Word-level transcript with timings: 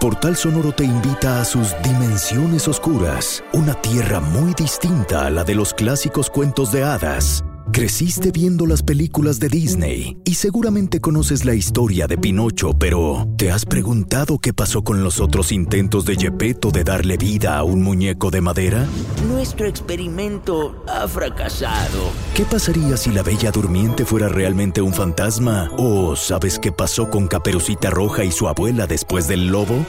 Portal 0.00 0.34
Sonoro 0.34 0.72
te 0.72 0.82
invita 0.82 1.42
a 1.42 1.44
sus 1.44 1.74
dimensiones 1.84 2.66
oscuras, 2.68 3.44
una 3.52 3.74
tierra 3.74 4.18
muy 4.18 4.54
distinta 4.54 5.26
a 5.26 5.30
la 5.30 5.44
de 5.44 5.54
los 5.54 5.74
clásicos 5.74 6.30
cuentos 6.30 6.72
de 6.72 6.82
hadas. 6.82 7.44
Creciste 7.72 8.32
viendo 8.32 8.66
las 8.66 8.82
películas 8.82 9.38
de 9.38 9.48
Disney 9.48 10.16
y 10.24 10.34
seguramente 10.34 11.00
conoces 11.00 11.44
la 11.44 11.54
historia 11.54 12.08
de 12.08 12.18
Pinocho, 12.18 12.72
pero 12.76 13.28
¿te 13.36 13.52
has 13.52 13.64
preguntado 13.64 14.38
qué 14.38 14.52
pasó 14.52 14.82
con 14.82 15.04
los 15.04 15.20
otros 15.20 15.52
intentos 15.52 16.04
de 16.04 16.16
Gepetto 16.16 16.72
de 16.72 16.82
darle 16.82 17.16
vida 17.16 17.56
a 17.56 17.62
un 17.62 17.82
muñeco 17.82 18.30
de 18.30 18.40
madera? 18.40 18.86
Nuestro 19.28 19.66
experimento 19.66 20.84
ha 20.88 21.06
fracasado. 21.06 22.10
¿Qué 22.34 22.44
pasaría 22.44 22.96
si 22.96 23.10
la 23.10 23.22
Bella 23.22 23.52
Durmiente 23.52 24.04
fuera 24.04 24.28
realmente 24.28 24.82
un 24.82 24.92
fantasma? 24.92 25.70
¿O 25.78 26.16
sabes 26.16 26.58
qué 26.58 26.72
pasó 26.72 27.08
con 27.08 27.28
Caperucita 27.28 27.88
Roja 27.90 28.24
y 28.24 28.32
su 28.32 28.48
abuela 28.48 28.88
después 28.88 29.28
del 29.28 29.46
lobo? 29.46 29.86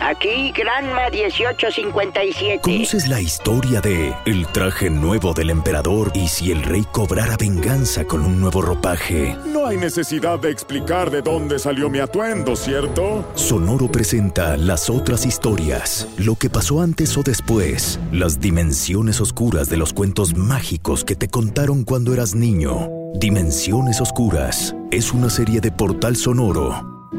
Aquí, 0.00 0.52
Granma 0.52 1.10
1857. 1.10 2.60
¿Conoces 2.62 3.08
la 3.08 3.20
historia 3.20 3.80
de 3.80 4.14
el 4.26 4.46
traje 4.46 4.88
nuevo 4.88 5.34
del 5.34 5.50
emperador 5.50 6.12
y 6.14 6.28
si 6.28 6.50
el 6.50 6.62
rey 6.62 6.84
cobrara 6.92 7.36
venganza 7.36 8.04
con 8.04 8.24
un 8.24 8.40
nuevo 8.40 8.62
ropaje? 8.62 9.36
No 9.46 9.66
hay 9.66 9.76
necesidad 9.76 10.38
de 10.38 10.50
explicar 10.50 11.10
de 11.10 11.20
dónde 11.20 11.58
salió 11.58 11.90
mi 11.90 11.98
atuendo, 11.98 12.56
¿cierto? 12.56 13.30
Sonoro 13.34 13.90
presenta 13.90 14.56
las 14.56 14.88
otras 14.88 15.26
historias, 15.26 16.08
lo 16.16 16.36
que 16.36 16.48
pasó 16.48 16.80
antes 16.80 17.16
o 17.18 17.22
después, 17.22 17.98
las 18.12 18.40
dimensiones 18.40 19.20
oscuras 19.20 19.68
de 19.68 19.76
los 19.76 19.92
cuentos 19.92 20.34
mágicos 20.34 21.04
que 21.04 21.16
te 21.16 21.28
contaron 21.28 21.84
cuando 21.84 22.14
eras 22.14 22.34
niño. 22.34 22.88
Dimensiones 23.14 24.00
Oscuras 24.00 24.74
es 24.90 25.12
una 25.12 25.28
serie 25.28 25.60
de 25.60 25.72
portal 25.72 26.14
sonoro 26.16 26.97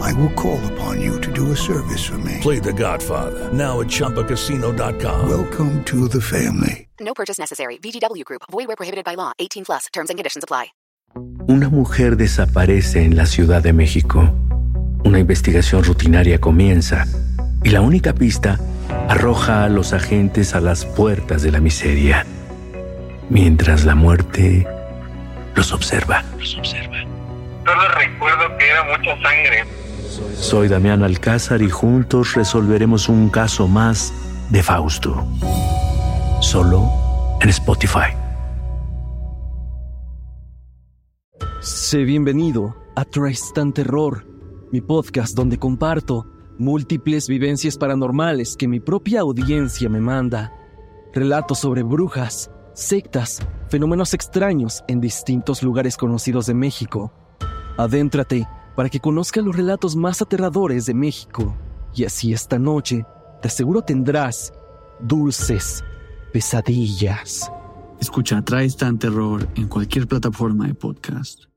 I 0.00 0.12
will 0.14 0.32
call 0.34 0.60
upon 0.72 1.00
you 1.00 1.20
to 1.20 1.32
do 1.32 1.52
a 1.52 1.56
service 1.56 2.04
for 2.04 2.18
me. 2.18 2.38
Play 2.40 2.60
The 2.60 2.72
Godfather 2.72 3.52
now 3.52 3.80
at 3.80 3.88
ChumbaCasino.com. 3.88 5.28
Welcome 5.28 5.84
to 5.84 6.08
the 6.08 6.20
family. 6.20 6.88
No 7.00 7.14
purchase 7.14 7.38
necessary. 7.38 7.78
VGW 7.78 8.24
Group. 8.24 8.42
Void 8.50 8.68
where 8.68 8.76
prohibited 8.76 9.04
by 9.04 9.14
law. 9.14 9.32
18 9.38 9.64
plus. 9.64 9.86
Terms 9.92 10.10
and 10.10 10.18
conditions 10.18 10.44
apply. 10.44 10.72
Una 11.48 11.70
mujer 11.70 12.16
desaparece 12.16 13.02
en 13.04 13.16
la 13.16 13.24
Ciudad 13.26 13.62
de 13.62 13.72
México. 13.72 14.30
Una 15.04 15.18
investigación 15.18 15.82
rutinaria 15.82 16.40
comienza 16.40 17.06
y 17.64 17.70
la 17.70 17.80
única 17.80 18.12
pista 18.12 18.58
arroja 19.08 19.64
a 19.64 19.68
los 19.68 19.92
agentes 19.92 20.54
a 20.54 20.60
las 20.60 20.84
puertas 20.84 21.42
de 21.42 21.50
la 21.50 21.60
miseria, 21.60 22.26
mientras 23.30 23.84
la 23.84 23.94
muerte 23.94 24.66
los 25.54 25.72
observa. 25.72 26.22
Los 26.38 26.56
observa. 26.56 26.98
Solo 27.64 27.88
recuerdo 27.96 28.58
que 28.58 28.68
era 28.68 28.84
mucha 28.84 29.22
sangre. 29.22 29.64
Soy 30.08 30.68
Damián 30.68 31.02
Alcázar 31.02 31.60
y 31.60 31.68
juntos 31.68 32.34
resolveremos 32.34 33.08
un 33.08 33.28
caso 33.28 33.68
más 33.68 34.12
de 34.50 34.62
Fausto. 34.62 35.26
Solo 36.40 36.90
en 37.40 37.50
Spotify. 37.50 38.14
Sé 41.60 42.04
bienvenido 42.04 42.74
a 42.96 43.04
Tristan 43.04 43.72
Terror, 43.72 44.26
mi 44.72 44.80
podcast 44.80 45.34
donde 45.34 45.58
comparto 45.58 46.26
múltiples 46.58 47.28
vivencias 47.28 47.76
paranormales 47.76 48.56
que 48.56 48.68
mi 48.68 48.80
propia 48.80 49.20
audiencia 49.20 49.88
me 49.88 50.00
manda. 50.00 50.52
Relatos 51.12 51.58
sobre 51.58 51.82
brujas, 51.82 52.50
sectas, 52.72 53.40
fenómenos 53.68 54.14
extraños 54.14 54.82
en 54.88 55.00
distintos 55.00 55.62
lugares 55.62 55.96
conocidos 55.96 56.46
de 56.46 56.54
México. 56.54 57.12
Adéntrate 57.76 58.48
para 58.78 58.88
que 58.88 59.00
conozcas 59.00 59.44
los 59.44 59.56
relatos 59.56 59.96
más 59.96 60.22
aterradores 60.22 60.86
de 60.86 60.94
México 60.94 61.52
y 61.96 62.04
así 62.04 62.32
esta 62.32 62.60
noche 62.60 63.04
te 63.42 63.48
aseguro 63.48 63.82
tendrás 63.82 64.52
dulces 65.00 65.82
pesadillas. 66.32 67.50
Escucha 67.98 68.40
Tristan 68.40 68.96
Terror 68.96 69.48
en 69.56 69.66
cualquier 69.66 70.06
plataforma 70.06 70.68
de 70.68 70.74
podcast. 70.74 71.48